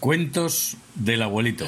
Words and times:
Cuentos 0.00 0.76
del 0.94 1.22
abuelito. 1.22 1.64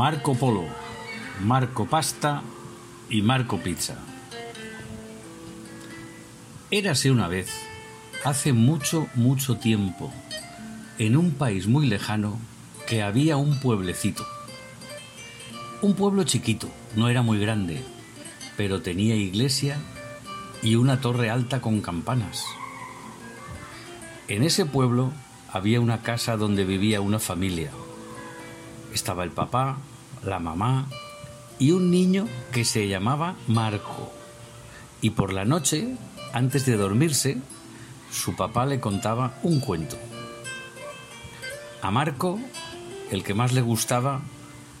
Marco 0.00 0.34
Polo, 0.34 0.64
Marco 1.44 1.86
Pasta 1.86 2.42
y 3.08 3.22
Marco 3.22 3.58
Pizza. 3.58 3.96
Érase 6.70 7.10
una 7.10 7.28
vez, 7.28 7.48
hace 8.24 8.52
mucho, 8.52 9.08
mucho 9.14 9.56
tiempo, 9.56 10.12
en 10.98 11.16
un 11.16 11.30
país 11.30 11.66
muy 11.66 11.86
lejano, 11.86 12.38
que 12.86 13.02
había 13.02 13.38
un 13.38 13.58
pueblecito. 13.58 14.26
Un 15.80 15.94
pueblo 15.94 16.24
chiquito, 16.24 16.68
no 16.94 17.08
era 17.08 17.22
muy 17.22 17.40
grande, 17.40 17.82
pero 18.58 18.82
tenía 18.82 19.16
iglesia 19.16 19.78
y 20.62 20.74
una 20.74 21.00
torre 21.00 21.30
alta 21.30 21.62
con 21.62 21.80
campanas. 21.80 22.44
En 24.28 24.42
ese 24.42 24.66
pueblo 24.66 25.10
había 25.50 25.80
una 25.80 26.02
casa 26.02 26.36
donde 26.36 26.66
vivía 26.66 27.00
una 27.00 27.18
familia. 27.18 27.70
Estaba 28.92 29.24
el 29.24 29.30
papá, 29.30 29.78
la 30.22 30.38
mamá 30.38 30.86
y 31.60 31.70
un 31.72 31.90
niño 31.90 32.26
que 32.50 32.64
se 32.64 32.88
llamaba 32.88 33.36
Marco. 33.46 34.10
Y 35.02 35.10
por 35.10 35.32
la 35.32 35.44
noche, 35.44 35.94
antes 36.32 36.66
de 36.66 36.76
dormirse, 36.76 37.36
su 38.10 38.34
papá 38.34 38.66
le 38.66 38.80
contaba 38.80 39.38
un 39.42 39.60
cuento. 39.60 39.96
A 41.82 41.90
Marco, 41.90 42.40
el 43.10 43.22
que 43.22 43.34
más 43.34 43.52
le 43.52 43.60
gustaba 43.60 44.22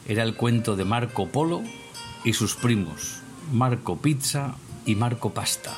era 0.08 0.22
el 0.22 0.34
cuento 0.34 0.74
de 0.74 0.84
Marco 0.84 1.28
Polo 1.28 1.62
y 2.24 2.32
sus 2.32 2.56
primos, 2.56 3.20
Marco 3.52 3.98
Pizza 3.98 4.56
y 4.86 4.94
Marco 4.94 5.30
Pasta. 5.30 5.76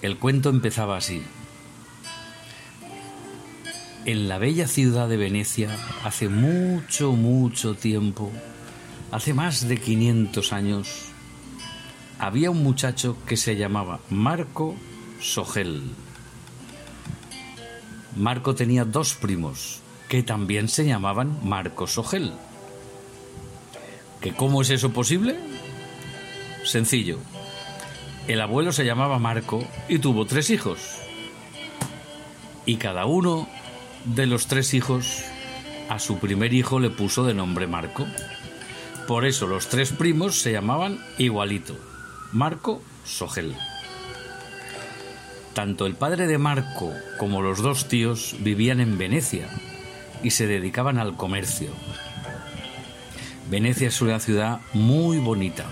El 0.00 0.18
cuento 0.18 0.48
empezaba 0.48 0.96
así. 0.96 1.22
En 4.06 4.28
la 4.28 4.38
bella 4.38 4.66
ciudad 4.66 5.08
de 5.08 5.16
Venecia, 5.16 5.76
hace 6.04 6.28
mucho, 6.28 7.12
mucho 7.12 7.74
tiempo, 7.74 8.30
hace 9.14 9.32
más 9.32 9.68
de 9.68 9.78
500 9.78 10.52
años, 10.52 11.04
había 12.18 12.50
un 12.50 12.64
muchacho 12.64 13.16
que 13.28 13.36
se 13.36 13.54
llamaba 13.54 14.00
Marco 14.10 14.74
Sogel. 15.20 15.82
Marco 18.16 18.56
tenía 18.56 18.84
dos 18.84 19.14
primos 19.14 19.82
que 20.08 20.24
también 20.24 20.66
se 20.66 20.84
llamaban 20.84 21.38
Marco 21.44 21.86
Sogel. 21.86 22.32
¿Que 24.20 24.34
cómo 24.34 24.62
es 24.62 24.70
eso 24.70 24.92
posible? 24.92 25.36
Sencillo. 26.64 27.20
El 28.26 28.40
abuelo 28.40 28.72
se 28.72 28.84
llamaba 28.84 29.20
Marco 29.20 29.64
y 29.88 30.00
tuvo 30.00 30.26
tres 30.26 30.50
hijos. 30.50 30.80
Y 32.66 32.78
cada 32.78 33.06
uno 33.06 33.48
de 34.06 34.26
los 34.26 34.48
tres 34.48 34.74
hijos 34.74 35.22
a 35.88 36.00
su 36.00 36.18
primer 36.18 36.52
hijo 36.52 36.80
le 36.80 36.90
puso 36.90 37.24
de 37.24 37.34
nombre 37.34 37.68
Marco. 37.68 38.08
Por 39.06 39.26
eso 39.26 39.46
los 39.46 39.68
tres 39.68 39.92
primos 39.92 40.40
se 40.40 40.52
llamaban 40.52 40.98
igualito, 41.18 41.76
Marco 42.32 42.82
Sogel. 43.04 43.54
Tanto 45.52 45.86
el 45.86 45.94
padre 45.94 46.26
de 46.26 46.38
Marco 46.38 46.90
como 47.18 47.42
los 47.42 47.60
dos 47.60 47.86
tíos 47.86 48.34
vivían 48.40 48.80
en 48.80 48.96
Venecia 48.96 49.48
y 50.22 50.30
se 50.30 50.46
dedicaban 50.46 50.98
al 50.98 51.16
comercio. 51.16 51.70
Venecia 53.50 53.88
es 53.88 54.00
una 54.00 54.20
ciudad 54.20 54.60
muy 54.72 55.18
bonita, 55.18 55.66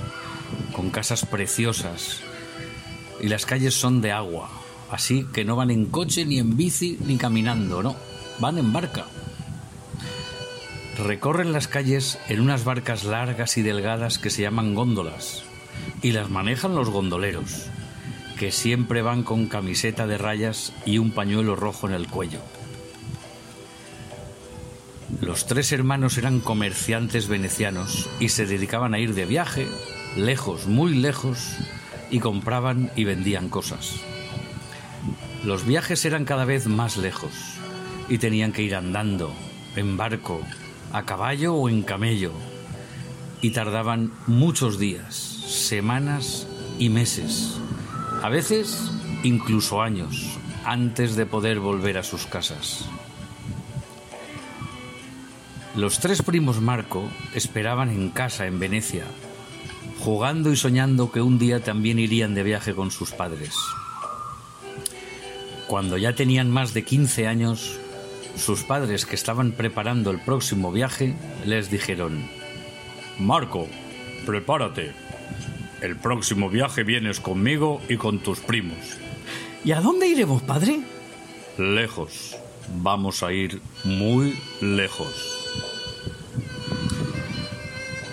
con 0.77 0.91
casas 0.91 1.25
preciosas 1.25 2.21
y 3.19 3.29
las 3.29 3.47
calles 3.47 3.73
son 3.73 4.03
de 4.03 4.13
agua, 4.13 4.51
así 4.91 5.27
que 5.33 5.47
no 5.47 5.57
van 5.57 5.71
en 5.71 5.87
coche 5.87 6.27
ni 6.27 6.39
en 6.39 6.57
bici 6.57 6.99
ni 7.07 7.17
caminando, 7.17 7.83
no, 7.83 7.97
van 8.41 8.59
en 8.59 8.75
barca. 8.75 9.07
Recorren 10.99 11.53
las 11.53 11.69
calles 11.69 12.19
en 12.29 12.41
unas 12.41 12.65
barcas 12.65 13.05
largas 13.05 13.57
y 13.57 13.63
delgadas 13.63 14.19
que 14.19 14.31
se 14.31 14.43
llaman 14.43 14.75
góndolas 14.75 15.43
y 16.03 16.13
las 16.13 16.29
manejan 16.29 16.75
los 16.75 16.91
gondoleros, 16.91 17.69
que 18.39 18.53
siempre 18.53 19.01
van 19.03 19.23
con 19.23 19.47
camiseta 19.47 20.07
de 20.07 20.19
rayas 20.19 20.73
y 20.85 20.99
un 20.99 21.13
pañuelo 21.13 21.57
rojo 21.57 21.89
en 21.89 21.95
el 21.95 22.09
cuello. 22.09 22.41
Los 25.21 25.47
tres 25.47 25.73
hermanos 25.73 26.19
eran 26.19 26.41
comerciantes 26.41 27.29
venecianos 27.29 28.09
y 28.21 28.29
se 28.31 28.47
dedicaban 28.47 28.93
a 28.93 28.99
ir 28.99 29.15
de 29.15 29.25
viaje, 29.25 29.69
lejos, 30.17 30.67
muy 30.67 30.95
lejos, 30.95 31.57
y 32.11 32.21
compraban 32.21 32.91
y 32.95 33.05
vendían 33.05 33.49
cosas. 33.49 33.97
Los 35.45 35.65
viajes 35.67 36.05
eran 36.05 36.25
cada 36.25 36.45
vez 36.45 36.67
más 36.67 36.99
lejos 36.99 37.33
y 38.09 38.19
tenían 38.19 38.53
que 38.53 38.63
ir 38.63 38.75
andando, 38.75 39.33
en 39.75 39.97
barco, 39.97 40.41
a 40.93 41.05
caballo 41.05 41.55
o 41.55 41.69
en 41.69 41.83
camello, 41.83 42.33
y 43.41 43.51
tardaban 43.51 44.13
muchos 44.27 44.79
días, 44.79 45.15
semanas 45.15 46.47
y 46.79 46.89
meses, 46.89 47.59
a 48.23 48.29
veces 48.29 48.91
incluso 49.25 49.83
años, 49.83 50.39
antes 50.65 51.17
de 51.17 51.27
poder 51.27 51.61
volver 51.61 51.99
a 51.99 52.03
sus 52.03 52.27
casas. 52.27 52.89
Los 55.75 56.01
tres 56.01 56.23
primos 56.23 56.61
Marco 56.61 57.09
esperaban 57.35 57.89
en 57.89 58.11
casa 58.11 58.47
en 58.47 58.59
Venecia, 58.59 59.07
jugando 60.01 60.53
y 60.53 60.57
soñando 60.57 61.11
que 61.11 61.23
un 61.23 61.39
día 61.39 61.65
también 61.65 61.99
irían 61.99 62.35
de 62.35 62.43
viaje 62.43 62.75
con 62.75 62.91
sus 62.91 63.13
padres. 63.13 63.55
Cuando 65.67 65.97
ya 65.97 66.15
tenían 66.15 66.51
más 66.51 66.75
de 66.75 66.85
15 66.85 67.27
años, 67.27 67.81
sus 68.37 68.63
padres 68.63 69.07
que 69.07 69.15
estaban 69.15 69.53
preparando 69.53 70.11
el 70.11 70.19
próximo 70.19 70.73
viaje 70.73 71.15
les 71.45 71.71
dijeron, 71.71 72.29
Marco, 73.19 73.69
prepárate. 74.27 74.93
El 75.81 75.97
próximo 75.97 76.49
viaje 76.49 76.85
vienes 76.85 77.21
conmigo 77.21 77.81
y 77.89 77.97
con 77.97 78.21
tus 78.21 78.41
primos. 78.41 78.79
¿Y 79.65 79.73
a 79.73 79.81
dónde 79.81 80.07
iremos, 80.07 80.43
padre? 80.43 80.81
Lejos. 81.59 82.37
Vamos 82.77 83.23
a 83.23 83.33
ir 83.33 83.61
muy 83.85 84.39
lejos. 84.61 85.42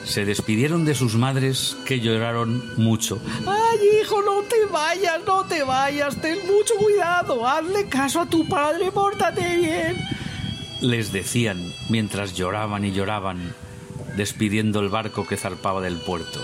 Se 0.09 0.25
despidieron 0.25 0.86
de 0.86 0.96
sus 0.96 1.14
madres 1.14 1.78
que 1.86 2.00
lloraron 2.00 2.64
mucho. 2.78 3.22
Ay, 3.46 3.78
hijo, 4.02 4.24
no 4.24 4.42
te 4.42 4.66
vayas, 4.66 5.20
no 5.28 5.46
te 5.46 5.62
vayas, 5.64 6.20
ten 6.20 6.40
mucho 6.47 6.74
cuidado, 6.80 7.47
hazle 7.47 7.88
caso 7.88 8.22
a 8.22 8.25
tu 8.25 8.48
padre, 8.48 8.92
pórtate 8.92 9.58
bien. 9.58 9.98
Les 10.81 11.12
decían 11.12 11.62
mientras 11.90 12.34
lloraban 12.34 12.86
y 12.86 12.92
lloraban, 12.92 13.53
despidiendo 14.18 14.80
el 14.80 14.90
barco 14.90 15.28
que 15.28 15.38
zarpaba 15.38 15.80
del 15.80 15.98
puerto. 15.98 16.42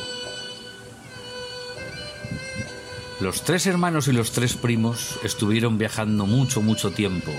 Los 3.20 3.42
tres 3.42 3.66
hermanos 3.66 4.08
y 4.08 4.12
los 4.12 4.32
tres 4.32 4.54
primos 4.54 5.18
estuvieron 5.24 5.80
viajando 5.80 6.28
mucho, 6.28 6.62
mucho 6.62 6.92
tiempo. 6.92 7.32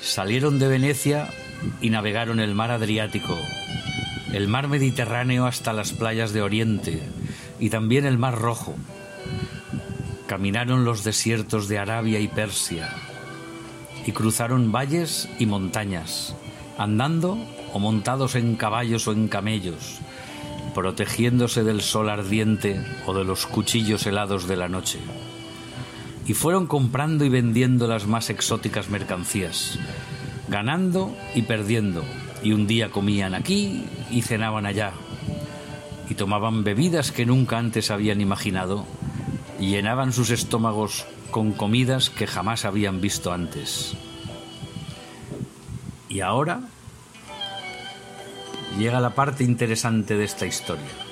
Salieron 0.00 0.58
de 0.58 0.68
Venecia 0.68 1.28
y 1.82 1.90
navegaron 1.90 2.40
el 2.40 2.54
mar 2.54 2.70
Adriático, 2.70 3.36
el 4.32 4.46
mar 4.46 4.68
Mediterráneo 4.68 5.46
hasta 5.46 5.72
las 5.72 5.92
playas 5.92 6.32
de 6.32 6.42
Oriente 6.42 7.02
y 7.58 7.70
también 7.70 8.04
el 8.04 8.18
mar 8.18 8.38
Rojo. 8.38 8.74
Caminaron 10.26 10.84
los 10.84 11.04
desiertos 11.04 11.68
de 11.68 11.78
Arabia 11.78 12.20
y 12.20 12.28
Persia 12.28 12.90
y 14.06 14.12
cruzaron 14.12 14.70
valles 14.70 15.28
y 15.38 15.46
montañas, 15.46 16.34
andando 16.76 17.38
o 17.72 17.78
montados 17.78 18.34
en 18.34 18.56
caballos 18.56 19.08
o 19.08 19.12
en 19.12 19.28
camellos, 19.28 19.98
protegiéndose 20.74 21.64
del 21.64 21.80
sol 21.80 22.10
ardiente 22.10 22.82
o 23.06 23.14
de 23.14 23.24
los 23.24 23.46
cuchillos 23.46 24.06
helados 24.06 24.46
de 24.46 24.56
la 24.56 24.68
noche. 24.68 24.98
Y 26.26 26.34
fueron 26.34 26.66
comprando 26.66 27.24
y 27.24 27.30
vendiendo 27.30 27.86
las 27.86 28.06
más 28.06 28.28
exóticas 28.28 28.90
mercancías, 28.90 29.78
ganando 30.48 31.16
y 31.34 31.42
perdiendo, 31.42 32.04
y 32.42 32.52
un 32.52 32.66
día 32.66 32.90
comían 32.90 33.34
aquí 33.34 33.84
y 34.10 34.22
cenaban 34.22 34.66
allá, 34.66 34.92
y 36.08 36.14
tomaban 36.14 36.64
bebidas 36.64 37.12
que 37.12 37.26
nunca 37.26 37.58
antes 37.58 37.90
habían 37.90 38.20
imaginado, 38.20 38.86
llenaban 39.58 40.12
sus 40.12 40.30
estómagos 40.30 41.06
con 41.30 41.52
comidas 41.52 42.10
que 42.10 42.26
jamás 42.26 42.64
habían 42.64 43.00
visto 43.00 43.32
antes. 43.32 43.94
Y 46.08 46.20
ahora, 46.20 46.62
llega 48.78 49.00
la 49.00 49.14
parte 49.14 49.44
interesante 49.44 50.16
de 50.16 50.24
esta 50.24 50.46
historia. 50.46 51.08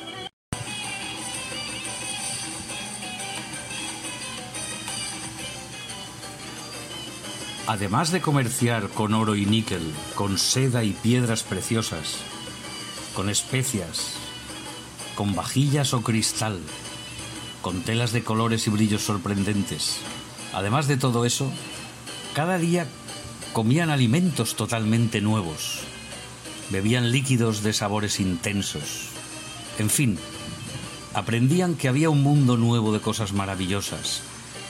Además 7.66 8.12
de 8.12 8.20
comerciar 8.20 8.88
con 8.90 9.12
oro 9.12 9.34
y 9.34 9.44
níquel, 9.44 9.92
con 10.14 10.38
seda 10.38 10.84
y 10.84 10.92
piedras 10.92 11.42
preciosas, 11.42 12.22
con 13.16 13.30
especias, 13.30 14.12
con 15.14 15.34
vajillas 15.34 15.94
o 15.94 16.02
cristal, 16.02 16.60
con 17.62 17.80
telas 17.80 18.12
de 18.12 18.22
colores 18.22 18.66
y 18.66 18.70
brillos 18.70 19.02
sorprendentes, 19.02 19.96
además 20.52 20.86
de 20.86 20.98
todo 20.98 21.24
eso, 21.24 21.50
cada 22.34 22.58
día 22.58 22.86
comían 23.54 23.88
alimentos 23.88 24.54
totalmente 24.54 25.22
nuevos, 25.22 25.80
bebían 26.68 27.10
líquidos 27.10 27.62
de 27.62 27.72
sabores 27.72 28.20
intensos, 28.20 29.08
en 29.78 29.88
fin, 29.88 30.18
aprendían 31.14 31.74
que 31.74 31.88
había 31.88 32.10
un 32.10 32.22
mundo 32.22 32.58
nuevo 32.58 32.92
de 32.92 33.00
cosas 33.00 33.32
maravillosas, 33.32 34.20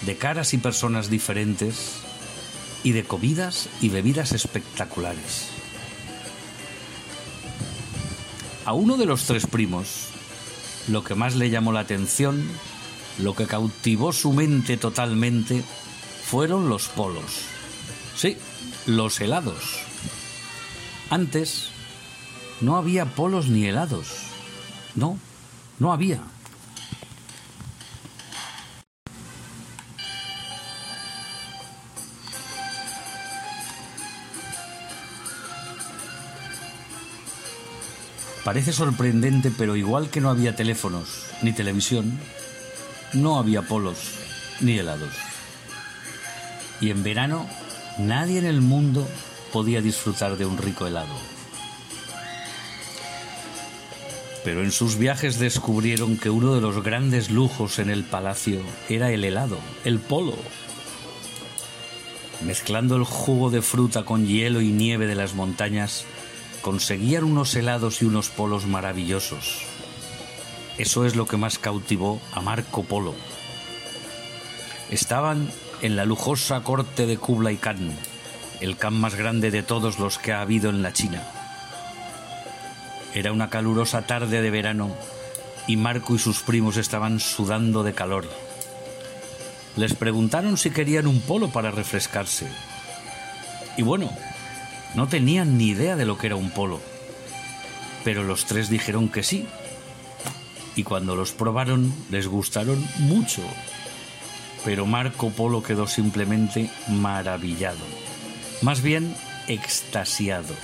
de 0.02 0.16
caras 0.16 0.54
y 0.54 0.58
personas 0.58 1.10
diferentes, 1.10 1.94
y 2.84 2.92
de 2.92 3.02
comidas 3.02 3.68
y 3.80 3.88
bebidas 3.88 4.30
espectaculares. 4.30 5.55
A 8.66 8.72
uno 8.72 8.96
de 8.96 9.06
los 9.06 9.26
tres 9.26 9.46
primos, 9.46 10.08
lo 10.88 11.04
que 11.04 11.14
más 11.14 11.36
le 11.36 11.50
llamó 11.50 11.70
la 11.70 11.78
atención, 11.78 12.44
lo 13.20 13.36
que 13.36 13.46
cautivó 13.46 14.12
su 14.12 14.32
mente 14.32 14.76
totalmente, 14.76 15.62
fueron 16.24 16.68
los 16.68 16.88
polos. 16.88 17.42
Sí, 18.16 18.36
los 18.86 19.20
helados. 19.20 19.78
Antes 21.10 21.68
no 22.60 22.76
había 22.76 23.04
polos 23.04 23.46
ni 23.46 23.66
helados. 23.66 24.08
No, 24.96 25.16
no 25.78 25.92
había. 25.92 26.22
Parece 38.46 38.72
sorprendente, 38.72 39.50
pero 39.50 39.74
igual 39.74 40.08
que 40.08 40.20
no 40.20 40.30
había 40.30 40.54
teléfonos 40.54 41.26
ni 41.42 41.52
televisión, 41.52 42.16
no 43.12 43.40
había 43.40 43.62
polos 43.62 43.98
ni 44.60 44.78
helados. 44.78 45.10
Y 46.80 46.90
en 46.90 47.02
verano 47.02 47.48
nadie 47.98 48.38
en 48.38 48.44
el 48.46 48.60
mundo 48.60 49.04
podía 49.52 49.82
disfrutar 49.82 50.36
de 50.36 50.46
un 50.46 50.58
rico 50.58 50.86
helado. 50.86 51.12
Pero 54.44 54.62
en 54.62 54.70
sus 54.70 54.96
viajes 54.96 55.40
descubrieron 55.40 56.16
que 56.16 56.30
uno 56.30 56.54
de 56.54 56.60
los 56.60 56.84
grandes 56.84 57.32
lujos 57.32 57.80
en 57.80 57.90
el 57.90 58.04
palacio 58.04 58.60
era 58.88 59.10
el 59.10 59.24
helado, 59.24 59.58
el 59.84 59.98
polo. 59.98 60.36
Mezclando 62.44 62.94
el 62.94 63.02
jugo 63.02 63.50
de 63.50 63.60
fruta 63.60 64.04
con 64.04 64.24
hielo 64.24 64.60
y 64.60 64.70
nieve 64.70 65.08
de 65.08 65.16
las 65.16 65.34
montañas, 65.34 66.06
conseguían 66.66 67.22
unos 67.22 67.54
helados 67.54 68.02
y 68.02 68.06
unos 68.06 68.28
polos 68.28 68.66
maravillosos. 68.66 69.62
Eso 70.78 71.04
es 71.04 71.14
lo 71.14 71.24
que 71.24 71.36
más 71.36 71.60
cautivó 71.60 72.20
a 72.32 72.40
Marco 72.40 72.82
Polo. 72.82 73.14
Estaban 74.90 75.48
en 75.80 75.94
la 75.94 76.04
lujosa 76.04 76.64
corte 76.64 77.06
de 77.06 77.18
Kublai 77.18 77.56
Khan, 77.56 77.96
el 78.60 78.76
Khan 78.76 78.94
más 78.94 79.14
grande 79.14 79.52
de 79.52 79.62
todos 79.62 80.00
los 80.00 80.18
que 80.18 80.32
ha 80.32 80.40
habido 80.40 80.68
en 80.68 80.82
la 80.82 80.92
China. 80.92 81.22
Era 83.14 83.30
una 83.30 83.48
calurosa 83.48 84.02
tarde 84.02 84.42
de 84.42 84.50
verano 84.50 84.90
y 85.68 85.76
Marco 85.76 86.16
y 86.16 86.18
sus 86.18 86.42
primos 86.42 86.78
estaban 86.78 87.20
sudando 87.20 87.84
de 87.84 87.94
calor. 87.94 88.28
Les 89.76 89.94
preguntaron 89.94 90.56
si 90.56 90.70
querían 90.70 91.06
un 91.06 91.20
polo 91.20 91.48
para 91.48 91.70
refrescarse. 91.70 92.48
Y 93.76 93.82
bueno, 93.82 94.10
no 94.94 95.08
tenían 95.08 95.58
ni 95.58 95.68
idea 95.68 95.96
de 95.96 96.06
lo 96.06 96.16
que 96.18 96.28
era 96.28 96.36
un 96.36 96.50
polo, 96.50 96.80
pero 98.04 98.22
los 98.22 98.46
tres 98.46 98.70
dijeron 98.70 99.08
que 99.08 99.22
sí. 99.22 99.46
Y 100.74 100.84
cuando 100.84 101.16
los 101.16 101.32
probaron 101.32 101.92
les 102.10 102.28
gustaron 102.28 102.86
mucho. 102.98 103.42
Pero 104.64 104.84
Marco 104.84 105.30
Polo 105.30 105.62
quedó 105.62 105.86
simplemente 105.86 106.70
maravillado, 106.88 107.84
más 108.62 108.82
bien 108.82 109.16
extasiado. 109.48 110.54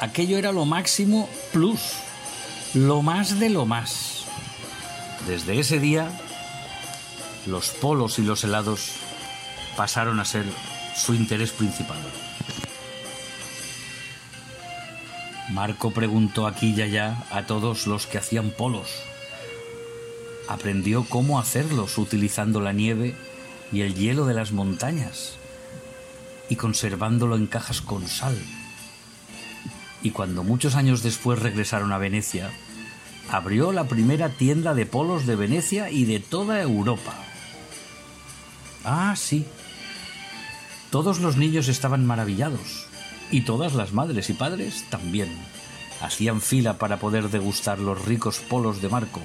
Aquello 0.00 0.38
era 0.38 0.52
lo 0.52 0.64
máximo 0.64 1.28
plus, 1.52 1.80
lo 2.74 3.02
más 3.02 3.38
de 3.38 3.50
lo 3.50 3.66
más. 3.66 4.24
Desde 5.26 5.58
ese 5.58 5.78
día, 5.78 6.10
los 7.46 7.70
polos 7.70 8.18
y 8.18 8.22
los 8.22 8.44
helados 8.44 8.92
pasaron 9.76 10.20
a 10.20 10.24
ser 10.24 10.44
su 10.94 11.14
interés 11.14 11.50
principal. 11.50 11.98
Marco 15.52 15.90
preguntó 15.90 16.46
aquí 16.46 16.74
y 16.76 16.82
allá 16.82 17.24
a 17.32 17.44
todos 17.44 17.88
los 17.88 18.06
que 18.06 18.18
hacían 18.18 18.50
polos. 18.50 18.88
Aprendió 20.48 21.04
cómo 21.08 21.40
hacerlos 21.40 21.98
utilizando 21.98 22.60
la 22.60 22.72
nieve 22.72 23.16
y 23.72 23.80
el 23.80 23.94
hielo 23.96 24.26
de 24.26 24.34
las 24.34 24.52
montañas 24.52 25.34
y 26.48 26.54
conservándolo 26.54 27.34
en 27.34 27.48
cajas 27.48 27.80
con 27.80 28.06
sal. 28.06 28.38
Y 30.02 30.12
cuando 30.12 30.44
muchos 30.44 30.76
años 30.76 31.02
después 31.02 31.40
regresaron 31.40 31.92
a 31.92 31.98
Venecia, 31.98 32.50
abrió 33.28 33.72
la 33.72 33.88
primera 33.88 34.28
tienda 34.28 34.72
de 34.74 34.86
polos 34.86 35.26
de 35.26 35.34
Venecia 35.34 35.90
y 35.90 36.04
de 36.04 36.20
toda 36.20 36.62
Europa. 36.62 37.14
Ah, 38.84 39.14
sí. 39.16 39.46
Todos 40.90 41.18
los 41.18 41.36
niños 41.36 41.66
estaban 41.66 42.06
maravillados 42.06 42.89
y 43.30 43.42
todas 43.42 43.74
las 43.74 43.92
madres 43.92 44.30
y 44.30 44.34
padres 44.34 44.84
también. 44.90 45.28
Hacían 46.00 46.40
fila 46.40 46.78
para 46.78 46.98
poder 46.98 47.28
degustar 47.30 47.78
los 47.78 48.04
ricos 48.04 48.38
polos 48.38 48.80
de 48.80 48.88
Marco. 48.88 49.20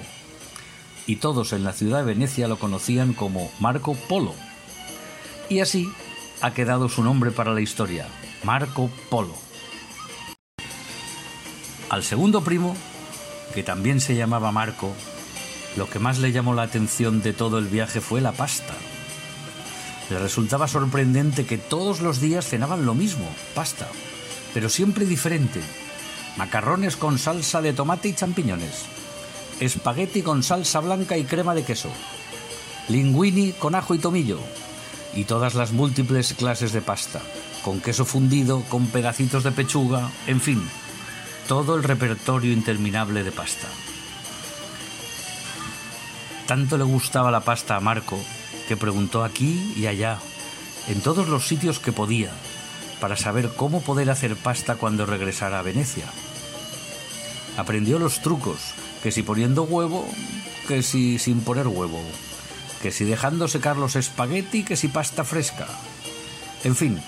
Y 1.06 1.16
todos 1.16 1.52
en 1.52 1.64
la 1.64 1.72
ciudad 1.72 1.98
de 1.98 2.14
Venecia 2.14 2.48
lo 2.48 2.58
conocían 2.58 3.12
como 3.12 3.50
Marco 3.60 3.94
Polo. 4.08 4.34
Y 5.48 5.60
así 5.60 5.88
ha 6.42 6.52
quedado 6.52 6.88
su 6.88 7.02
nombre 7.02 7.30
para 7.30 7.54
la 7.54 7.60
historia, 7.60 8.06
Marco 8.42 8.90
Polo. 9.08 9.34
Al 11.88 12.02
segundo 12.02 12.42
primo, 12.42 12.76
que 13.54 13.62
también 13.62 14.00
se 14.00 14.16
llamaba 14.16 14.50
Marco, 14.52 14.92
lo 15.76 15.88
que 15.88 15.98
más 15.98 16.18
le 16.18 16.32
llamó 16.32 16.54
la 16.54 16.62
atención 16.62 17.22
de 17.22 17.32
todo 17.32 17.58
el 17.58 17.66
viaje 17.66 18.00
fue 18.00 18.20
la 18.20 18.32
pasta. 18.32 18.74
Le 20.10 20.18
resultaba 20.18 20.68
sorprendente 20.68 21.46
que 21.46 21.58
todos 21.58 22.00
los 22.00 22.20
días 22.20 22.46
cenaban 22.46 22.86
lo 22.86 22.94
mismo, 22.94 23.28
pasta, 23.54 23.88
pero 24.54 24.68
siempre 24.68 25.04
diferente. 25.04 25.60
Macarrones 26.36 26.96
con 26.96 27.18
salsa 27.18 27.60
de 27.60 27.72
tomate 27.72 28.08
y 28.08 28.12
champiñones. 28.12 28.84
Espagueti 29.58 30.22
con 30.22 30.42
salsa 30.42 30.80
blanca 30.80 31.16
y 31.16 31.24
crema 31.24 31.54
de 31.54 31.64
queso. 31.64 31.90
Linguini 32.88 33.52
con 33.52 33.74
ajo 33.74 33.94
y 33.94 33.98
tomillo. 33.98 34.38
Y 35.14 35.24
todas 35.24 35.54
las 35.54 35.72
múltiples 35.72 36.34
clases 36.34 36.72
de 36.72 36.82
pasta. 36.82 37.20
Con 37.64 37.80
queso 37.80 38.04
fundido, 38.04 38.62
con 38.68 38.86
pedacitos 38.86 39.42
de 39.42 39.50
pechuga, 39.50 40.10
en 40.26 40.40
fin. 40.40 40.62
Todo 41.48 41.74
el 41.74 41.82
repertorio 41.82 42.52
interminable 42.52 43.24
de 43.24 43.32
pasta. 43.32 43.66
Tanto 46.46 46.78
le 46.78 46.84
gustaba 46.84 47.32
la 47.32 47.40
pasta 47.40 47.74
a 47.76 47.80
Marco 47.80 48.20
que 48.68 48.76
preguntó 48.76 49.24
aquí 49.24 49.72
y 49.76 49.86
allá, 49.86 50.18
en 50.88 51.00
todos 51.00 51.28
los 51.28 51.46
sitios 51.46 51.78
que 51.78 51.92
podía, 51.92 52.30
para 53.00 53.16
saber 53.16 53.50
cómo 53.56 53.80
poder 53.80 54.10
hacer 54.10 54.36
pasta 54.36 54.76
cuando 54.76 55.06
regresara 55.06 55.58
a 55.58 55.62
Venecia. 55.62 56.06
Aprendió 57.56 57.98
los 57.98 58.20
trucos, 58.22 58.58
que 59.02 59.12
si 59.12 59.22
poniendo 59.22 59.62
huevo, 59.62 60.06
que 60.68 60.82
si 60.82 61.18
sin 61.18 61.40
poner 61.40 61.68
huevo, 61.68 62.02
que 62.82 62.90
si 62.90 63.04
dejando 63.04 63.48
secar 63.48 63.76
los 63.76 63.96
espagueti, 63.96 64.64
que 64.64 64.76
si 64.76 64.88
pasta 64.88 65.24
fresca. 65.24 65.66
En 66.64 66.76
fin, 66.76 67.00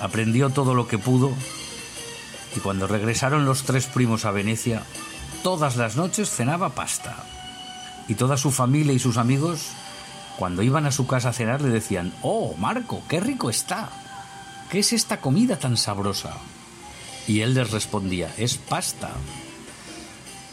aprendió 0.00 0.50
todo 0.50 0.74
lo 0.74 0.88
que 0.88 0.98
pudo 0.98 1.32
y 2.56 2.60
cuando 2.60 2.86
regresaron 2.86 3.44
los 3.44 3.64
tres 3.64 3.86
primos 3.86 4.24
a 4.24 4.30
Venecia, 4.30 4.82
todas 5.42 5.76
las 5.76 5.96
noches 5.96 6.30
cenaba 6.30 6.70
pasta. 6.70 7.16
Y 8.06 8.14
toda 8.14 8.36
su 8.36 8.50
familia 8.50 8.92
y 8.92 8.98
sus 8.98 9.16
amigos 9.16 9.70
cuando 10.38 10.62
iban 10.62 10.86
a 10.86 10.92
su 10.92 11.06
casa 11.06 11.30
a 11.30 11.32
cenar 11.32 11.60
le 11.62 11.68
decían, 11.68 12.12
Oh, 12.22 12.54
Marco, 12.58 13.02
qué 13.08 13.20
rico 13.20 13.50
está. 13.50 13.90
¿Qué 14.70 14.80
es 14.80 14.92
esta 14.92 15.20
comida 15.20 15.58
tan 15.58 15.76
sabrosa? 15.76 16.36
Y 17.26 17.40
él 17.40 17.54
les 17.54 17.70
respondía, 17.70 18.32
es 18.36 18.56
pasta. 18.56 19.12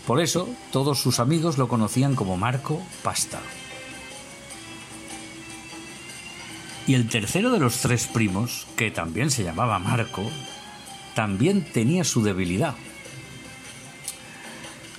Por 0.06 0.22
eso 0.22 0.50
todos 0.72 1.00
sus 1.00 1.20
amigos 1.20 1.58
lo 1.58 1.68
conocían 1.68 2.16
como 2.16 2.38
Marco 2.38 2.82
Pasta. 3.04 3.40
Y 6.88 6.96
el 6.96 7.08
tercero 7.08 7.52
de 7.52 7.60
los 7.60 7.78
tres 7.78 8.08
primos, 8.08 8.68
que 8.76 8.92
también 8.92 9.30
se 9.30 9.44
llamaba 9.44 9.80
Marco, 9.80 10.24
también 11.14 11.64
tenía 11.64 12.04
su 12.04 12.24
debilidad. 12.24 12.76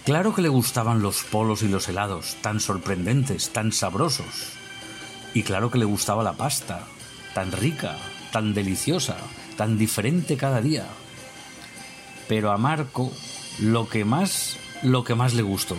Claro 0.04 0.34
que 0.34 0.42
le 0.42 0.48
gustaban 0.48 1.02
los 1.02 1.22
polos 1.24 1.62
y 1.62 1.68
los 1.68 1.88
helados, 1.88 2.36
tan 2.40 2.60
sorprendentes, 2.60 3.50
tan 3.50 3.72
sabrosos. 3.72 4.61
Y 5.34 5.42
claro 5.42 5.70
que 5.70 5.78
le 5.78 5.84
gustaba 5.84 6.22
la 6.22 6.34
pasta, 6.34 6.86
tan 7.34 7.52
rica, 7.52 7.96
tan 8.32 8.54
deliciosa, 8.54 9.16
tan 9.56 9.78
diferente 9.78 10.36
cada 10.36 10.60
día. 10.60 10.86
Pero 12.28 12.50
a 12.50 12.58
Marco 12.58 13.12
lo 13.60 13.88
que 13.88 14.04
más, 14.04 14.56
lo 14.82 15.04
que 15.04 15.14
más 15.14 15.34
le 15.34 15.42
gustó, 15.42 15.76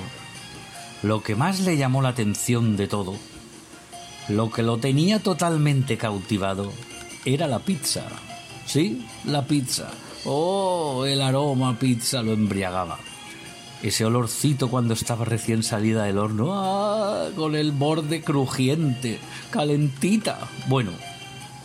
lo 1.02 1.22
que 1.22 1.36
más 1.36 1.60
le 1.62 1.78
llamó 1.78 2.02
la 2.02 2.10
atención 2.10 2.78
de 2.78 2.88
todo, 2.88 3.16
lo 4.30 4.52
que 4.52 4.64
lo 4.64 4.78
tenía 4.78 5.20
totalmente 5.20 5.98
cautivado, 5.98 6.72
era 7.26 7.48
la 7.48 7.60
pizza. 7.60 8.04
Sí, 8.66 9.06
la 9.26 9.46
pizza. 9.46 9.90
Oh, 10.26 11.06
el 11.06 11.22
aroma 11.22 11.78
pizza 11.78 12.22
lo 12.22 12.32
embriagaba. 12.32 12.98
Ese 13.84 14.06
olorcito 14.06 14.70
cuando 14.70 14.94
estaba 14.94 15.26
recién 15.26 15.62
salida 15.62 16.06
del 16.06 16.18
horno, 16.18 16.54
¡ah! 16.54 17.28
con 17.36 17.54
el 17.54 17.74
borde 17.74 18.22
crujiente, 18.22 19.20
calentita. 19.52 20.40
Bueno, 20.68 20.92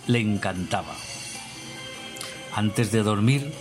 le 0.08 0.18
encantaba. 0.18 0.96
Antes 2.56 2.90
de 2.90 3.04
dormir, 3.04 3.52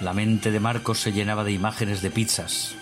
la 0.00 0.12
mente 0.12 0.50
de 0.50 0.58
Marcos 0.58 0.98
se 0.98 1.12
llenaba 1.12 1.44
de 1.44 1.52
imágenes 1.52 2.02
de 2.02 2.10
pizzas, 2.10 2.74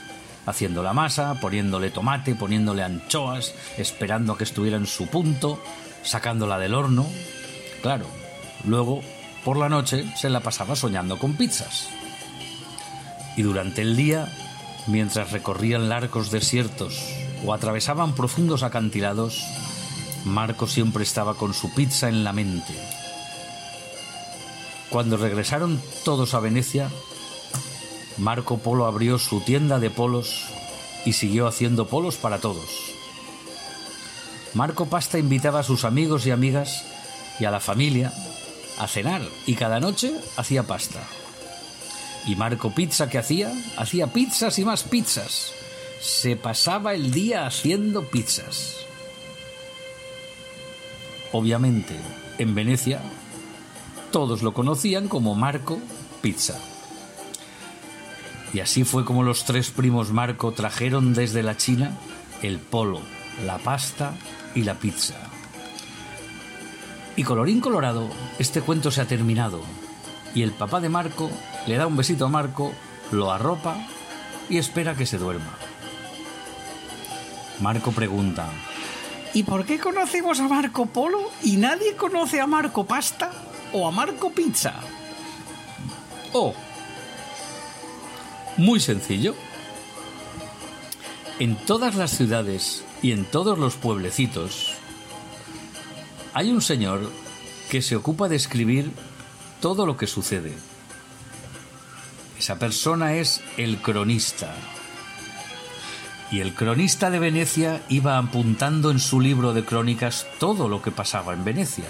haciendo 0.47 0.83
la 0.83 0.95
masa, 0.95 1.39
poniéndole 1.43 1.91
tomate, 1.91 2.35
poniéndole 2.35 2.83
anchoas, 2.83 3.55
esperando 3.77 4.33
a 4.33 4.39
que 4.39 4.45
estuviera 4.45 4.79
en 4.79 4.87
su 4.87 5.09
punto, 5.09 5.63
sacándola 6.05 6.59
del 6.59 6.73
horno. 6.73 7.07
Claro, 7.83 8.07
luego, 8.65 9.03
por 9.45 9.59
la 9.59 9.69
noche, 9.69 10.11
se 10.17 10.31
la 10.31 10.41
pasaba 10.41 10.75
soñando 10.75 11.19
con 11.19 11.35
pizzas. 11.35 11.91
Y 13.37 13.43
durante 13.43 13.83
el 13.83 13.95
día 13.95 14.33
mientras 14.87 15.33
recorrían 15.33 15.89
largos 15.89 16.31
desiertos 16.31 17.01
o 17.45 17.53
atravesaban 17.53 18.15
profundos 18.15 18.63
acantilados, 18.63 19.43
Marco 20.25 20.67
siempre 20.67 21.05
estaba 21.05 21.35
con 21.35 21.55
su 21.55 21.73
pizza 21.75 22.09
en 22.09 22.25
la 22.25 22.33
mente. 22.33 22.75
Cuando 24.91 25.17
regresaron 25.17 25.81
todos 26.05 26.35
a 26.35 26.41
Venecia, 26.41 26.91
Marco 28.19 28.59
Polo 28.59 28.87
abrió 28.87 29.19
su 29.19 29.41
tienda 29.41 29.79
de 29.79 29.91
polos 29.91 30.45
y 31.05 31.13
siguió 31.13 31.47
haciendo 31.47 31.87
polos 31.87 32.17
para 32.17 32.39
todos. 32.39 32.69
Marco 34.55 34.87
Pasta 34.87 35.19
invitaba 35.19 35.61
a 35.61 35.65
sus 35.65 35.85
amigos 35.85 36.27
y 36.27 36.31
amigas 36.31 36.85
y 37.39 37.45
a 37.45 37.51
la 37.51 37.61
familia 37.61 38.13
a 38.79 38.87
cenar 38.87 39.23
y 39.47 39.55
cada 39.55 39.81
noche 39.81 40.13
hacía 40.37 40.63
pasta. 40.63 41.01
Y 42.27 42.35
Marco 42.35 42.71
Pizza, 42.75 43.09
¿qué 43.09 43.19
hacía? 43.19 43.53
Hacía 43.77 44.09
pizzas 44.09 44.59
y 44.59 44.65
más 44.65 44.83
pizzas. 44.83 45.53
Se 46.01 46.37
pasaba 46.37 46.95
el 46.95 47.13
día 47.13 47.47
haciendo 47.47 48.03
pizzas. 48.05 48.77
Obviamente, 51.33 51.95
en 52.39 52.55
Venecia, 52.55 53.01
todos 54.11 54.43
lo 54.43 54.53
conocían 54.53 55.09
como 55.09 55.35
Marco 55.35 55.79
Pizza. 56.21 56.59
Y 58.53 58.61
así 58.61 58.85
fue 58.85 59.05
como 59.05 59.23
los 59.23 59.45
tres 59.45 59.71
primos 59.71 60.13
Marco 60.13 60.53
trajeron 60.53 61.15
desde 61.15 61.43
la 61.43 61.57
China 61.57 61.97
el 62.43 62.59
polo, 62.59 63.01
la 63.45 63.59
pasta 63.59 64.15
y 64.55 64.63
la 64.63 64.75
pizza. 64.75 65.15
Y 67.17 67.23
colorín 67.23 67.61
colorado, 67.61 68.09
este 68.39 68.61
cuento 68.61 68.91
se 68.91 69.01
ha 69.01 69.07
terminado. 69.07 69.61
Y 70.37 70.43
el 70.43 70.53
papá 70.53 70.79
de 70.79 70.89
Marco 70.89 71.29
le 71.67 71.77
da 71.77 71.89
un 71.89 71.97
besito 71.97 72.27
a 72.27 72.29
Marco, 72.29 72.73
lo 73.11 73.33
arropa 73.33 73.77
y 74.49 74.59
espera 74.59 74.95
que 74.95 75.07
se 75.07 75.19
duerma. 75.19 75.59
Marco 77.61 77.91
pregunta, 77.91 78.49
¿Y 79.37 79.43
por 79.43 79.67
qué 79.67 79.79
conocemos 79.79 80.41
a 80.41 80.49
Marco 80.49 80.87
Polo 80.87 81.31
y 81.43 81.59
nadie 81.59 81.95
conoce 81.95 82.41
a 82.41 82.47
Marco 82.47 82.87
Pasta 82.87 83.33
o 83.75 83.87
a 83.87 83.91
Marco 83.91 84.31
Pizza? 84.31 84.73
Oh, 86.33 86.55
muy 88.57 88.81
sencillo. 88.81 89.35
En 91.39 91.57
todas 91.57 91.97
las 91.97 92.13
ciudades 92.13 92.83
y 93.03 93.13
en 93.13 93.27
todos 93.27 93.59
los 93.59 93.75
pueblecitos 93.75 94.73
hay 96.33 96.51
un 96.51 96.63
señor 96.63 97.13
que 97.71 97.83
se 97.83 97.95
ocupa 97.95 98.31
de 98.31 98.37
escribir 98.37 98.91
todo 99.61 99.87
lo 99.87 99.97
que 99.97 100.07
sucede. 100.07 100.55
Esa 102.39 102.59
persona 102.59 103.15
es 103.15 103.41
el 103.57 103.79
cronista. 103.79 104.55
Y 106.31 106.41
el 106.41 106.55
cronista 106.55 107.11
de 107.11 107.19
Venecia 107.19 107.83
iba 107.89 108.19
apuntando 108.19 108.91
en 108.91 108.99
su 108.99 109.21
libro 109.21 109.55
de 109.55 109.65
crónicas 109.65 110.27
todo 110.39 110.69
lo 110.69 110.83
que 110.83 110.91
pasaba 110.91 111.33
en 111.33 111.45
Venecia. 111.45 111.87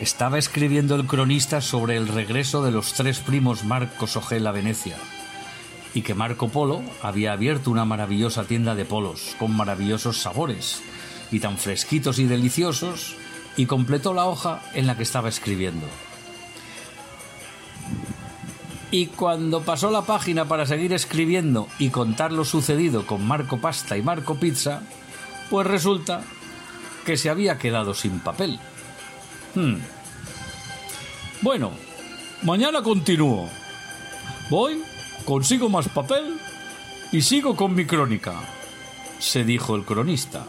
Estaba 0.00 0.38
escribiendo 0.38 0.94
el 0.94 1.06
cronista 1.06 1.60
sobre 1.60 1.96
el 1.96 2.08
regreso 2.08 2.62
de 2.62 2.70
los 2.70 2.92
tres 2.92 3.20
primos 3.20 3.64
Marcos 3.64 4.16
Ogel 4.16 4.46
a 4.46 4.52
Venecia 4.52 4.96
y 5.94 6.02
que 6.02 6.14
Marco 6.14 6.48
Polo 6.48 6.82
había 7.00 7.32
abierto 7.32 7.70
una 7.70 7.86
maravillosa 7.86 8.44
tienda 8.44 8.74
de 8.74 8.84
polos 8.84 9.34
con 9.38 9.56
maravillosos 9.56 10.18
sabores 10.18 10.82
y 11.30 11.40
tan 11.40 11.56
fresquitos 11.56 12.18
y 12.18 12.26
deliciosos 12.26 13.16
y 13.56 13.66
completó 13.66 14.12
la 14.14 14.26
hoja 14.26 14.62
en 14.74 14.86
la 14.86 14.96
que 14.96 15.02
estaba 15.02 15.28
escribiendo. 15.28 15.86
Y 18.90 19.06
cuando 19.06 19.62
pasó 19.62 19.90
la 19.90 20.02
página 20.02 20.46
para 20.46 20.66
seguir 20.66 20.92
escribiendo 20.92 21.68
y 21.78 21.90
contar 21.90 22.32
lo 22.32 22.44
sucedido 22.44 23.06
con 23.06 23.26
Marco 23.26 23.58
Pasta 23.58 23.96
y 23.96 24.02
Marco 24.02 24.36
Pizza, 24.36 24.82
pues 25.50 25.66
resulta 25.66 26.22
que 27.04 27.16
se 27.16 27.30
había 27.30 27.58
quedado 27.58 27.94
sin 27.94 28.20
papel. 28.20 28.58
Hmm. 29.54 29.76
Bueno, 31.42 31.72
mañana 32.42 32.82
continúo. 32.82 33.48
Voy, 34.50 34.82
consigo 35.24 35.68
más 35.68 35.88
papel 35.88 36.38
y 37.12 37.22
sigo 37.22 37.56
con 37.56 37.74
mi 37.74 37.84
crónica, 37.86 38.34
se 39.18 39.44
dijo 39.44 39.74
el 39.74 39.84
cronista. 39.84 40.46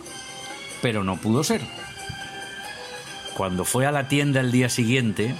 Pero 0.81 1.03
no 1.03 1.17
pudo 1.17 1.43
ser. 1.43 1.86
Cuando 3.37 3.65
fue 3.65 3.85
a 3.85 3.91
la 3.91 4.07
tienda 4.07 4.39
el 4.39 4.51
día 4.51 4.67
siguiente, 4.67 5.35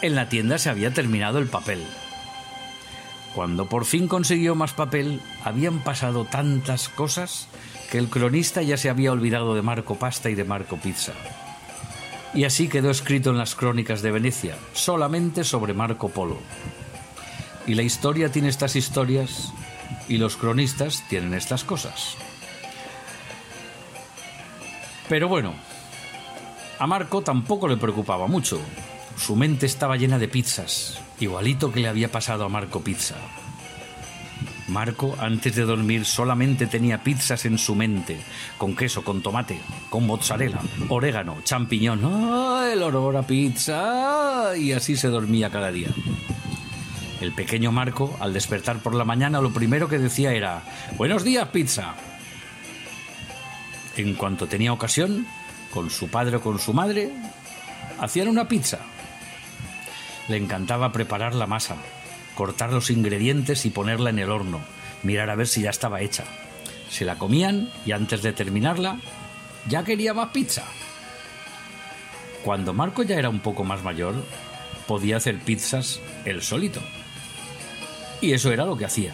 en 0.00 0.14
la 0.14 0.30
tienda 0.30 0.56
se 0.56 0.70
había 0.70 0.94
terminado 0.94 1.38
el 1.38 1.46
papel. 1.46 1.84
Cuando 3.34 3.68
por 3.68 3.84
fin 3.84 4.08
consiguió 4.08 4.54
más 4.54 4.72
papel, 4.72 5.20
habían 5.44 5.80
pasado 5.80 6.24
tantas 6.24 6.88
cosas 6.88 7.48
que 7.90 7.98
el 7.98 8.08
cronista 8.08 8.62
ya 8.62 8.78
se 8.78 8.88
había 8.88 9.12
olvidado 9.12 9.54
de 9.54 9.60
Marco 9.60 9.96
Pasta 9.96 10.30
y 10.30 10.34
de 10.34 10.44
Marco 10.44 10.78
Pizza. 10.78 11.12
Y 12.32 12.44
así 12.44 12.66
quedó 12.66 12.90
escrito 12.90 13.28
en 13.28 13.36
las 13.36 13.54
crónicas 13.54 14.00
de 14.00 14.10
Venecia, 14.10 14.56
solamente 14.72 15.44
sobre 15.44 15.74
Marco 15.74 16.08
Polo. 16.08 16.38
Y 17.66 17.74
la 17.74 17.82
historia 17.82 18.32
tiene 18.32 18.48
estas 18.48 18.74
historias 18.74 19.52
y 20.08 20.16
los 20.16 20.38
cronistas 20.38 21.06
tienen 21.10 21.34
estas 21.34 21.62
cosas. 21.62 22.16
Pero 25.10 25.28
bueno, 25.28 25.67
a 26.78 26.86
Marco 26.86 27.22
tampoco 27.22 27.68
le 27.68 27.76
preocupaba 27.76 28.26
mucho. 28.26 28.60
Su 29.16 29.34
mente 29.34 29.66
estaba 29.66 29.96
llena 29.96 30.18
de 30.18 30.28
pizzas, 30.28 31.00
igualito 31.18 31.72
que 31.72 31.80
le 31.80 31.88
había 31.88 32.10
pasado 32.10 32.44
a 32.44 32.48
Marco 32.48 32.80
Pizza. 32.80 33.16
Marco, 34.68 35.16
antes 35.18 35.56
de 35.56 35.64
dormir, 35.64 36.04
solamente 36.04 36.66
tenía 36.66 37.02
pizzas 37.02 37.46
en 37.46 37.56
su 37.56 37.74
mente, 37.74 38.20
con 38.58 38.76
queso, 38.76 39.02
con 39.02 39.22
tomate, 39.22 39.58
con 39.88 40.06
mozzarella, 40.06 40.60
orégano, 40.88 41.38
champiñón. 41.42 42.00
¡Ah, 42.04 42.68
el 42.70 42.82
olor 42.82 43.16
a 43.16 43.22
pizza! 43.22 44.56
Y 44.56 44.72
así 44.72 44.94
se 44.94 45.08
dormía 45.08 45.50
cada 45.50 45.72
día. 45.72 45.88
El 47.20 47.32
pequeño 47.32 47.72
Marco, 47.72 48.16
al 48.20 48.32
despertar 48.32 48.78
por 48.78 48.94
la 48.94 49.04
mañana, 49.04 49.40
lo 49.40 49.52
primero 49.52 49.88
que 49.88 49.98
decía 49.98 50.32
era: 50.32 50.62
Buenos 50.96 51.24
días, 51.24 51.48
pizza. 51.48 51.94
En 53.96 54.14
cuanto 54.14 54.46
tenía 54.46 54.72
ocasión, 54.72 55.26
con 55.72 55.90
su 55.90 56.08
padre 56.08 56.36
o 56.36 56.40
con 56.40 56.58
su 56.58 56.72
madre, 56.72 57.10
hacían 57.98 58.28
una 58.28 58.48
pizza 58.48 58.80
le 60.28 60.36
encantaba 60.36 60.92
preparar 60.92 61.34
la 61.34 61.46
masa, 61.46 61.76
cortar 62.34 62.72
los 62.72 62.90
ingredientes 62.90 63.64
y 63.64 63.70
ponerla 63.70 64.10
en 64.10 64.18
el 64.18 64.30
horno, 64.30 64.60
mirar 65.02 65.30
a 65.30 65.34
ver 65.34 65.48
si 65.48 65.62
ya 65.62 65.70
estaba 65.70 66.02
hecha. 66.02 66.24
Se 66.90 67.04
la 67.04 67.16
comían 67.16 67.70
y 67.84 67.92
antes 67.92 68.22
de 68.22 68.32
terminarla, 68.32 68.98
ya 69.68 69.84
quería 69.84 70.14
más 70.14 70.28
pizza. 70.28 70.64
Cuando 72.44 72.72
Marco 72.72 73.02
ya 73.02 73.16
era 73.16 73.30
un 73.30 73.40
poco 73.40 73.64
más 73.64 73.82
mayor, 73.82 74.14
podía 74.86 75.16
hacer 75.16 75.38
pizzas 75.38 76.00
él 76.24 76.42
solito. 76.42 76.80
Y 78.20 78.32
eso 78.32 78.52
era 78.52 78.64
lo 78.64 78.76
que 78.76 78.84
hacía. 78.84 79.12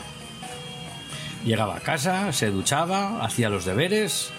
Llegaba 1.44 1.76
a 1.76 1.80
casa, 1.80 2.32
se 2.32 2.50
duchaba, 2.50 3.24
hacía 3.24 3.50
los 3.50 3.64
deberes 3.64 4.32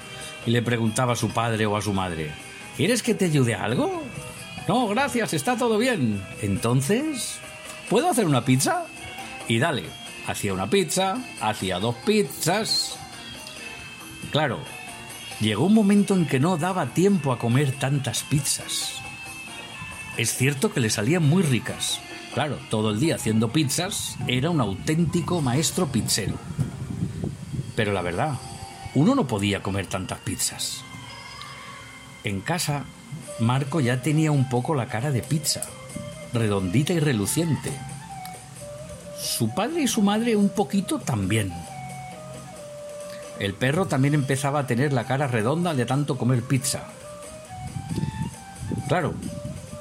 y 0.45 0.51
le 0.51 0.61
preguntaba 0.61 1.13
a 1.13 1.17
su 1.17 1.29
padre 1.29 1.65
o 1.65 1.75
a 1.75 1.81
su 1.81 1.93
madre, 1.93 2.31
¿Quieres 2.77 3.03
que 3.03 3.15
te 3.15 3.25
ayude 3.25 3.55
a 3.55 3.63
algo? 3.63 4.03
No, 4.67 4.87
gracias, 4.89 5.33
está 5.33 5.55
todo 5.55 5.77
bien. 5.77 6.21
Entonces, 6.41 7.37
¿puedo 7.89 8.09
hacer 8.09 8.25
una 8.25 8.43
pizza? 8.43 8.85
Y 9.47 9.59
dale, 9.59 9.83
hacía 10.27 10.53
una 10.53 10.69
pizza, 10.69 11.17
hacía 11.39 11.79
dos 11.79 11.95
pizzas. 12.05 12.97
Claro, 14.31 14.59
llegó 15.39 15.67
un 15.67 15.73
momento 15.73 16.15
en 16.15 16.25
que 16.25 16.41
no 16.41 16.57
daba 16.57 16.87
tiempo 16.87 17.31
a 17.31 17.39
comer 17.39 17.71
tantas 17.79 18.23
pizzas. 18.23 18.95
Es 20.17 20.35
cierto 20.35 20.73
que 20.73 20.81
le 20.81 20.89
salían 20.89 21.23
muy 21.23 21.43
ricas. 21.43 22.01
Claro, 22.33 22.57
todo 22.69 22.91
el 22.91 22.99
día 22.99 23.15
haciendo 23.15 23.53
pizzas 23.53 24.17
era 24.27 24.49
un 24.49 24.59
auténtico 24.59 25.41
maestro 25.41 25.87
pizzero. 25.87 26.35
Pero 27.77 27.93
la 27.93 28.01
verdad, 28.01 28.33
uno 28.95 29.13
no 29.13 29.27
podía 29.27 29.61
comer 29.61 29.87
tantas 29.87 30.19
pizzas. 30.19 30.83
En 32.23 32.41
casa, 32.41 32.85
Marco 33.39 33.81
ya 33.81 34.01
tenía 34.01 34.31
un 34.31 34.49
poco 34.49 34.73
la 34.73 34.87
cara 34.87 35.11
de 35.11 35.21
pizza, 35.21 35.61
redondita 36.33 36.93
y 36.93 36.99
reluciente. 36.99 37.71
Su 39.19 39.53
padre 39.53 39.83
y 39.83 39.87
su 39.87 40.01
madre 40.01 40.35
un 40.35 40.49
poquito 40.49 40.99
también. 40.99 41.53
El 43.39 43.53
perro 43.53 43.85
también 43.85 44.13
empezaba 44.13 44.59
a 44.59 44.67
tener 44.67 44.93
la 44.93 45.05
cara 45.05 45.27
redonda 45.27 45.73
de 45.73 45.85
tanto 45.85 46.17
comer 46.17 46.41
pizza. 46.41 46.85
Claro, 48.87 49.13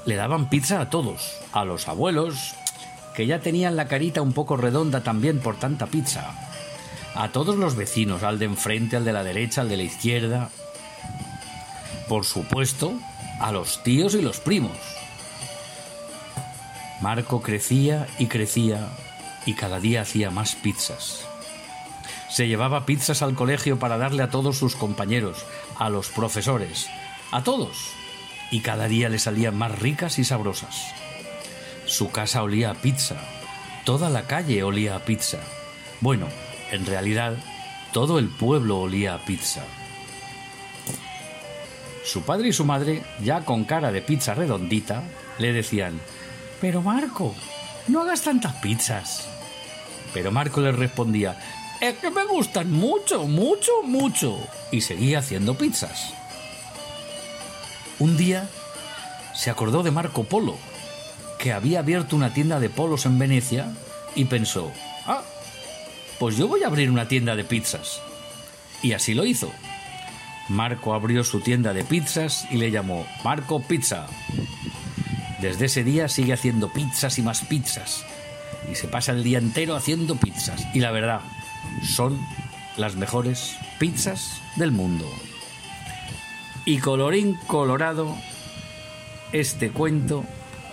le 0.06 0.16
daban 0.16 0.49
pizza 0.49 0.80
a 0.80 0.90
todos, 0.90 1.37
a 1.52 1.64
los 1.64 1.87
abuelos, 1.87 2.54
que 3.14 3.26
ya 3.26 3.38
tenían 3.38 3.76
la 3.76 3.87
carita 3.87 4.23
un 4.23 4.33
poco 4.33 4.56
redonda 4.56 5.02
también 5.02 5.38
por 5.38 5.56
tanta 5.56 5.87
pizza, 5.87 6.44
a 7.14 7.30
todos 7.30 7.56
los 7.56 7.76
vecinos, 7.76 8.23
al 8.23 8.38
de 8.38 8.47
enfrente, 8.47 8.97
al 8.97 9.04
de 9.04 9.12
la 9.12 9.25
derecha, 9.25 9.61
al 9.61 9.68
de 9.68 9.76
la 9.76 9.83
izquierda, 9.85 10.50
por 12.09 12.25
supuesto, 12.25 12.92
a 13.40 13.52
los 13.52 13.83
tíos 13.83 14.14
y 14.14 14.23
los 14.23 14.40
primos. 14.40 14.76
Marco 17.00 17.42
crecía 17.42 18.06
y 18.18 18.26
crecía 18.26 18.88
y 19.47 19.54
cada 19.54 19.80
día 19.80 20.02
hacía 20.02 20.30
más 20.30 20.54
pizzas. 20.54 21.26
Se 22.30 22.49
llevaba 22.49 22.87
pizzas 22.87 23.23
al 23.23 23.35
colegio 23.35 23.78
para 23.78 23.99
darle 23.99 24.23
a 24.23 24.30
todos 24.30 24.59
sus 24.59 24.75
compañeros, 24.75 25.44
a 25.78 25.88
los 25.88 26.09
profesores, 26.09 26.88
a 27.30 27.42
todos, 27.42 27.90
y 28.50 28.61
cada 28.61 28.88
día 28.88 29.09
le 29.09 29.18
salían 29.18 29.56
más 29.56 29.78
ricas 29.78 30.18
y 30.18 30.25
sabrosas. 30.25 30.92
Su 31.87 32.11
casa 32.11 32.42
olía 32.42 32.71
a 32.71 32.75
pizza, 32.75 33.16
toda 33.85 34.11
la 34.11 34.26
calle 34.26 34.62
olía 34.62 34.97
a 34.97 35.00
pizza. 35.00 35.38
Bueno, 36.00 36.28
en 36.75 36.87
realidad, 36.87 37.35
todo 37.93 38.19
el 38.19 38.28
pueblo 38.28 38.81
olía 38.81 39.14
a 39.14 39.25
pizza. 39.25 39.62
Su 42.04 42.23
padre 42.23 42.49
y 42.49 42.52
su 42.52 42.64
madre, 42.64 43.02
ya 43.23 43.45
con 43.45 43.64
cara 43.64 43.93
de 43.93 44.02
pizza 44.02 44.35
redondita, 44.35 45.04
le 45.38 45.52
decían, 45.52 46.00
Pero 46.61 46.83
Marco, 46.83 47.35
no 47.88 48.02
hagas 48.02 48.23
tantas 48.23 48.54
pizzas. 48.54 49.28
Pero 50.12 50.31
Marco 50.31 50.61
les 50.61 50.76
respondía, 50.76 51.38
Es 51.81 51.97
que 51.99 52.11
me 52.11 52.25
gustan 52.26 52.71
mucho, 52.73 53.26
mucho, 53.26 53.83
mucho. 53.85 54.37
Y 54.71 54.81
seguía 54.81 55.21
haciendo 55.21 55.57
pizzas. 55.57 56.12
Un 57.99 58.16
día 58.16 58.49
se 59.35 59.50
acordó 59.50 59.83
de 59.83 59.90
Marco 59.90 60.25
Polo, 60.25 60.57
que 61.38 61.52
había 61.52 61.78
abierto 61.78 62.16
una 62.16 62.35
tienda 62.35 62.59
de 62.59 62.71
polos 62.71 63.07
en 63.07 63.19
Venecia, 63.19 63.73
y 64.14 64.26
pensó, 64.26 64.73
pues 66.18 66.37
yo 66.37 66.49
voy 66.49 66.62
a 66.62 66.68
abrir 66.68 66.90
una 66.90 67.09
tienda 67.09 67.37
de 67.37 67.44
pizzas. 67.44 68.00
Y 68.83 68.92
así 68.92 69.14
lo 69.14 69.25
hizo. 69.25 69.50
Marco 70.49 70.94
abrió 70.94 71.25
su 71.25 71.40
tienda 71.40 71.73
de 71.73 71.85
pizzas 71.85 72.47
y 72.50 72.56
le 72.56 72.71
llamó 72.71 73.06
Marco 73.25 73.62
Pizza. 73.62 74.06
Desde 75.40 75.66
ese 75.66 75.85
día 75.85 76.09
sigue 76.09 76.33
haciendo 76.33 76.73
pizzas 76.73 77.18
y 77.18 77.23
más 77.23 77.42
pizzas. 77.42 78.04
Y 78.71 78.75
se 78.75 78.88
pasa 78.88 79.12
el 79.12 79.23
día 79.23 79.38
entero 79.38 79.75
haciendo 79.75 80.16
pizzas. 80.16 80.66
Y 80.75 80.80
la 80.80 80.90
verdad, 80.90 81.21
son 81.83 82.18
las 82.76 82.97
mejores 82.97 83.56
pizzas 83.78 84.40
del 84.56 84.71
mundo. 84.71 85.06
Y 86.64 86.79
colorín 86.79 87.35
colorado, 87.46 88.16
este 89.33 89.70
cuento 89.70 90.24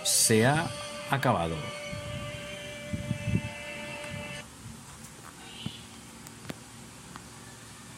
se 0.04 0.46
ha 0.46 0.70
acabado. 1.10 1.56